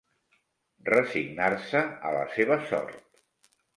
[0.87, 2.99] Resignar-se a la seva sort.